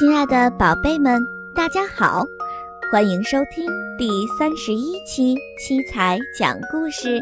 [0.00, 1.22] 亲爱的宝贝们，
[1.54, 2.24] 大家好，
[2.90, 7.20] 欢迎收听第三十一期七彩讲故事。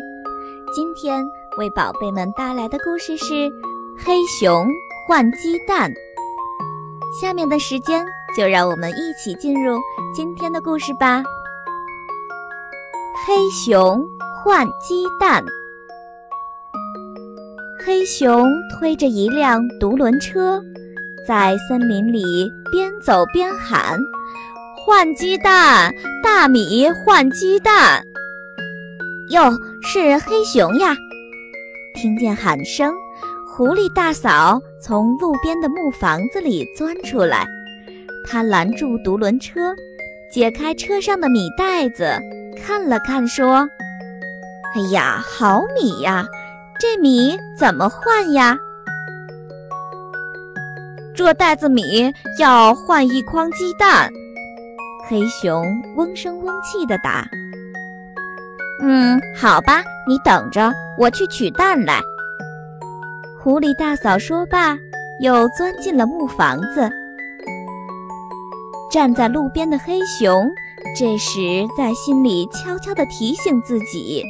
[0.73, 1.27] 今天
[1.59, 3.35] 为宝贝们带来的故事是
[3.99, 4.65] 《黑熊
[5.09, 5.91] 换鸡蛋》。
[7.21, 8.07] 下面的时间
[8.37, 9.77] 就让我们一起进入
[10.15, 11.21] 今天的故事吧。
[13.27, 15.45] 黑熊换鸡蛋。
[17.85, 20.63] 黑熊推着一辆独轮车。
[21.29, 24.01] 在森林里边走边喊
[24.81, 25.93] ：“换鸡蛋，
[26.25, 28.03] 大米换鸡蛋。”
[29.29, 30.97] 哟，是黑熊呀！
[31.95, 32.95] 听见喊声，
[33.47, 37.47] 狐狸大嫂从路边的木房子里钻出来，
[38.27, 39.77] 她拦住独轮车，
[40.33, 42.19] 解开车上的米袋子，
[42.57, 43.69] 看了看，说
[44.75, 46.27] ：“哎呀，好米呀！
[46.81, 48.59] 这米怎么换呀？”
[51.19, 54.09] 这袋子米要换一筐鸡蛋，
[55.09, 55.67] 黑熊
[55.97, 57.29] 嗡声嗡气地答
[58.81, 62.01] ：“嗯，好吧，你等着，我去取蛋来。”
[63.43, 64.79] 狐狸大嫂说罢，
[65.21, 66.89] 又钻进了木房子。
[68.89, 70.49] 站在路边的黑熊
[70.97, 74.23] 这时在心里悄悄地提醒自己：“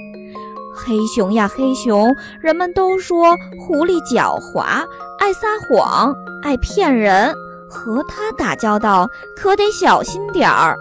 [0.78, 4.86] 黑熊呀，黑熊，人们都说狐狸狡猾，
[5.18, 7.34] 爱撒谎。”爱骗人，
[7.68, 10.76] 和它打交道可得小心点儿。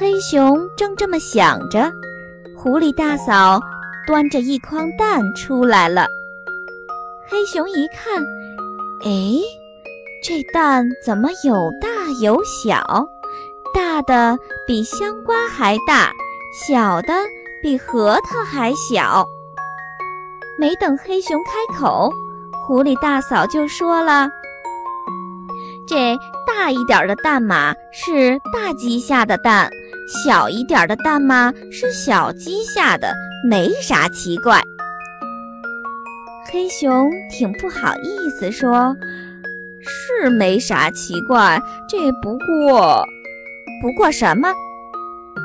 [0.00, 1.92] 黑熊正这么想着，
[2.56, 3.60] 狐狸大嫂
[4.06, 6.06] 端着一筐蛋出来了。
[7.28, 8.24] 黑熊一看，
[9.04, 9.38] 哎，
[10.24, 11.88] 这蛋怎么有大
[12.22, 13.06] 有小？
[13.74, 16.10] 大的比香瓜还大，
[16.66, 17.12] 小的
[17.62, 19.24] 比核桃还小。
[20.58, 22.10] 没等黑熊开口。
[22.64, 24.30] 狐狸大嫂就说了
[25.88, 29.68] ：“这大一点的蛋嘛，是大鸡下的蛋；
[30.06, 33.12] 小一点的蛋嘛，是小鸡下的，
[33.50, 34.62] 没啥奇怪。”
[36.52, 38.94] 黑熊挺不好意思说
[39.82, 43.04] ：“是没啥奇怪，这不过……
[43.82, 44.52] 不过什么？”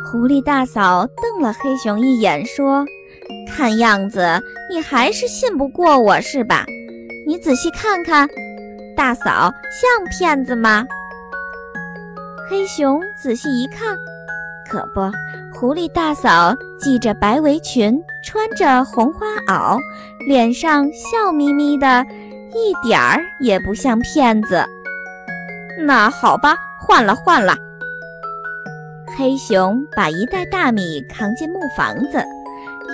[0.10, 2.86] 狐狸大嫂瞪了黑熊一眼，说
[3.46, 4.42] ：“看样子
[4.72, 6.66] 你还是信不过我是吧？”
[7.28, 8.26] 你仔细看看，
[8.96, 10.86] 大嫂像骗子吗？
[12.50, 13.98] 黑熊仔细一看，
[14.72, 15.12] 可不，
[15.54, 19.78] 狐狸大嫂系着白围裙，穿着红花袄，
[20.26, 22.06] 脸上笑眯眯的，
[22.54, 24.66] 一点儿也不像骗子。
[25.86, 27.54] 那好吧，换了换了。
[29.18, 32.24] 黑熊把一袋大米扛进木房子，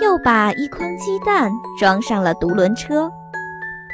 [0.00, 3.10] 又把一筐鸡蛋装上了独轮车。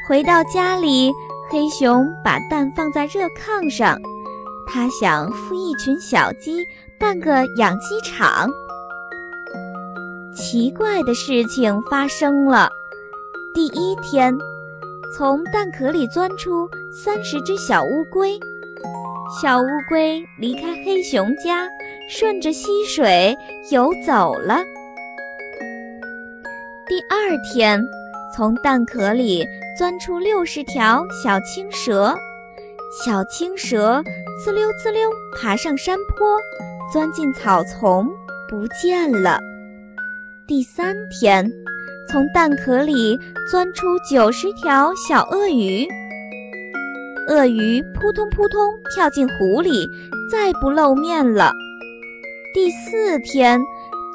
[0.07, 1.11] 回到家里，
[1.51, 3.99] 黑熊把蛋放在热炕上，
[4.65, 6.65] 他想孵一群小鸡，
[7.01, 8.49] 办个养鸡场。
[10.33, 12.71] 奇怪的事情发生了。
[13.53, 14.33] 第一天，
[15.17, 18.39] 从蛋壳里钻出三十只小乌龟，
[19.43, 21.69] 小乌龟离开黑熊家，
[22.11, 23.37] 顺着溪水
[23.71, 24.63] 游走了。
[26.87, 27.81] 第二天。
[28.33, 29.45] 从蛋壳里
[29.77, 32.17] 钻出六十条小青蛇，
[33.05, 34.01] 小青蛇
[34.45, 36.39] 滋溜滋溜爬上山坡，
[36.93, 38.09] 钻进草丛
[38.49, 39.41] 不见了。
[40.47, 41.51] 第三天，
[42.09, 43.19] 从蛋壳里
[43.51, 45.85] 钻出九十条小鳄鱼，
[47.29, 49.89] 鳄鱼扑通扑通跳进湖里，
[50.31, 51.53] 再不露面了。
[52.55, 53.61] 第四天，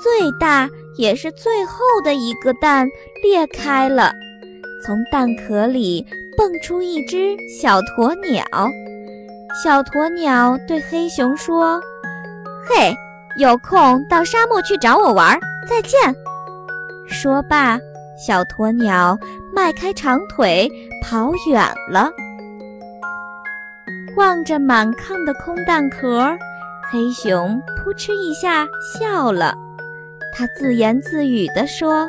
[0.02, 0.70] 最大。
[0.98, 2.88] 也是最后的一个蛋
[3.22, 4.14] 裂开了，
[4.82, 6.06] 从蛋壳里
[6.38, 8.46] 蹦出一只小鸵鸟。
[9.62, 11.82] 小鸵鸟对黑熊说
[12.66, 12.96] ：“嘿，
[13.38, 16.16] 有空到沙漠去找我玩，再见。”
[17.06, 17.78] 说罢，
[18.18, 19.20] 小鸵鸟
[19.54, 20.72] 迈开长腿
[21.04, 21.62] 跑远
[21.92, 22.10] 了。
[24.16, 26.34] 望着满炕的空蛋壳，
[26.92, 29.54] 黑熊扑哧一下笑了。
[30.34, 32.08] 他自言自语地说：“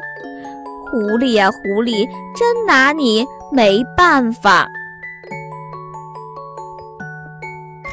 [0.90, 2.06] 狐狸呀，狐狸，
[2.36, 4.68] 真拿你没办法。”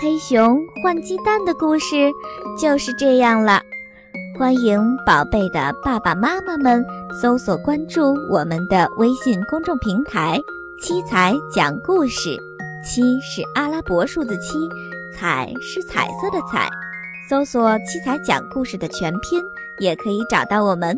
[0.02, 2.12] 黑熊换鸡蛋的故事
[2.60, 3.62] 就是这样了。
[4.38, 6.84] 欢迎宝贝的爸爸妈妈们
[7.22, 10.42] 搜索关注我们的微信公众平台
[10.82, 12.36] “七彩讲故事”，
[12.84, 14.58] 七是阿拉伯数字七，
[15.18, 16.70] 彩是彩色的彩。
[17.30, 19.42] 搜索“七彩讲故事”的全拼。
[19.80, 20.96] 也可以找到我们。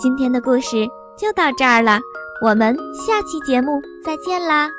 [0.00, 2.00] 今天的故事就到这儿了，
[2.42, 4.70] 我们下期节目再见啦！